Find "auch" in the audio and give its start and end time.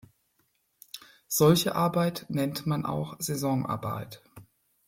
2.87-3.17